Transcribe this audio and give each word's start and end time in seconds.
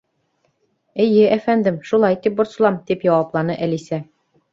—Эйе, 1.03 1.27
әфәндем, 1.35 1.77
шулай 1.89 2.17
тип 2.23 2.39
борсолам, 2.39 2.79
—тип 2.87 3.05
яуапланы 3.09 3.59
Әлисә. 3.67 4.01